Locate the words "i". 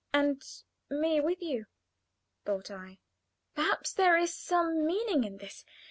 2.71-2.97